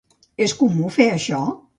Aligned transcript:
És 0.45 0.55
comú 0.61 0.89
fer 0.95 1.07
això? 1.17 1.43